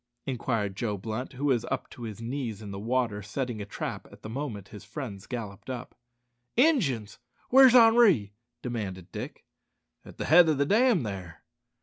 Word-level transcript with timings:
inquired 0.25 0.75
Joe 0.75 0.97
Blunt, 0.97 1.33
who 1.33 1.45
was 1.45 1.63
up 1.65 1.87
to 1.91 2.01
his 2.01 2.19
knees 2.19 2.63
in 2.63 2.71
the 2.71 2.79
water 2.79 3.21
setting 3.21 3.61
a 3.61 3.67
trap 3.67 4.07
at 4.11 4.23
the 4.23 4.29
moment 4.31 4.69
his 4.69 4.83
friend 4.83 5.23
galloped 5.29 5.69
up. 5.69 5.93
"Injuns! 6.57 7.19
Where's 7.51 7.75
Henri?" 7.75 8.33
demanded 8.63 9.11
Dick. 9.11 9.45
"At 10.03 10.17
the 10.17 10.25
head 10.25 10.49
o' 10.49 10.55
the 10.55 10.65
dam 10.65 11.03
there." 11.03 11.43